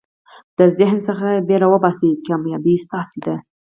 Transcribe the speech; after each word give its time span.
د 0.57 0.59
ذهن 0.77 0.97
څخه 1.07 1.27
بېره 1.47 1.67
وباسئ، 1.73 2.11
کامیابي 2.27 2.73
ستاسي 2.85 3.19
ده. 3.25 3.35